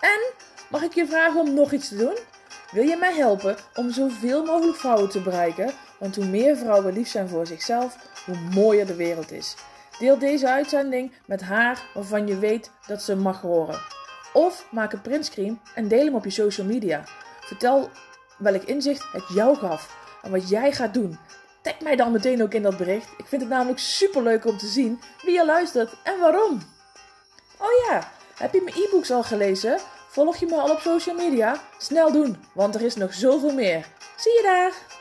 En 0.00 0.20
mag 0.70 0.82
ik 0.82 0.94
je 0.94 1.06
vragen 1.06 1.40
om 1.40 1.54
nog 1.54 1.72
iets 1.72 1.88
te 1.88 1.96
doen? 1.96 2.16
Wil 2.70 2.82
je 2.82 2.96
mij 2.96 3.14
helpen 3.14 3.56
om 3.74 3.90
zoveel 3.90 4.44
mogelijk 4.44 4.78
vrouwen 4.78 5.08
te 5.08 5.20
bereiken? 5.20 5.72
Want 5.98 6.16
hoe 6.16 6.24
meer 6.24 6.56
vrouwen 6.56 6.92
lief 6.92 7.08
zijn 7.08 7.28
voor 7.28 7.46
zichzelf, 7.46 7.96
hoe 8.24 8.36
mooier 8.54 8.86
de 8.86 8.94
wereld 8.94 9.32
is. 9.32 9.54
Deel 9.98 10.18
deze 10.18 10.48
uitzending 10.48 11.12
met 11.26 11.40
haar 11.40 11.82
waarvan 11.94 12.26
je 12.26 12.38
weet 12.38 12.70
dat 12.86 13.02
ze 13.02 13.16
mag 13.16 13.40
horen. 13.40 13.80
Of 14.32 14.66
maak 14.70 14.92
een 14.92 15.00
printscreen 15.00 15.60
en 15.74 15.88
deel 15.88 16.04
hem 16.04 16.14
op 16.14 16.24
je 16.24 16.30
social 16.30 16.66
media. 16.66 17.04
Vertel 17.40 17.90
welk 18.36 18.62
inzicht 18.62 19.12
het 19.12 19.24
jou 19.28 19.56
gaf 19.56 19.96
en 20.22 20.30
wat 20.30 20.48
jij 20.48 20.72
gaat 20.72 20.94
doen. 20.94 21.18
Tag 21.62 21.80
mij 21.80 21.96
dan 21.96 22.12
meteen 22.12 22.42
ook 22.42 22.54
in 22.54 22.62
dat 22.62 22.76
bericht. 22.76 23.08
Ik 23.16 23.26
vind 23.26 23.42
het 23.42 23.50
namelijk 23.50 23.78
super 23.78 24.22
leuk 24.22 24.46
om 24.46 24.58
te 24.58 24.66
zien 24.66 25.00
wie 25.22 25.34
je 25.34 25.44
luistert 25.44 25.96
en 26.02 26.20
waarom. 26.20 26.62
Oh 27.58 27.86
ja, 27.88 28.12
heb 28.34 28.52
je 28.52 28.62
mijn 28.62 28.76
e-books 28.76 29.10
al 29.10 29.22
gelezen? 29.22 29.78
Volg 30.08 30.36
je 30.36 30.46
me 30.46 30.56
al 30.56 30.70
op 30.70 30.80
social 30.80 31.16
media? 31.16 31.60
Snel 31.78 32.12
doen, 32.12 32.36
want 32.52 32.74
er 32.74 32.82
is 32.82 32.94
nog 32.94 33.14
zoveel 33.14 33.54
meer. 33.54 33.86
Zie 34.16 34.32
je 34.32 34.42
daar! 34.42 34.95